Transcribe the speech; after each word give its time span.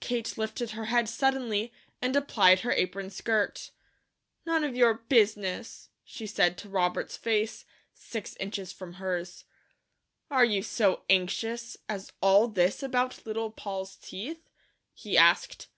Kate 0.00 0.36
lifted 0.36 0.70
her 0.72 0.86
head 0.86 1.08
suddenly, 1.08 1.72
and 2.00 2.16
applied 2.16 2.62
her 2.62 2.72
apron 2.72 3.10
skirt. 3.10 3.70
"None 4.44 4.64
of 4.64 4.74
your 4.74 4.92
business," 4.94 5.88
she 6.02 6.26
said 6.26 6.58
to 6.58 6.68
Robert's 6.68 7.16
face, 7.16 7.64
six 7.94 8.34
inches 8.40 8.72
from 8.72 8.94
hers. 8.94 9.44
"Are 10.32 10.44
you 10.44 10.64
so 10.64 11.04
anxious 11.08 11.76
as 11.88 12.10
all 12.20 12.48
this 12.48 12.82
about 12.82 13.24
Little 13.24 13.52
Poll's 13.52 13.94
teeth?" 13.94 14.50
he 14.94 15.16
asked. 15.16 15.68